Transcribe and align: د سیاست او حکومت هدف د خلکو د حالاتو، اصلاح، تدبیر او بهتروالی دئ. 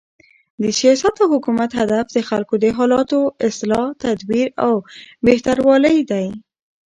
د 0.61 0.63
سیاست 0.79 1.15
او 1.23 1.27
حکومت 1.35 1.71
هدف 1.79 2.05
د 2.11 2.17
خلکو 2.29 2.55
د 2.63 2.65
حالاتو، 2.77 3.21
اصلاح، 3.47 3.87
تدبیر 4.03 4.47
او 4.65 4.73
بهتروالی 5.25 5.97
دئ. 6.11 6.27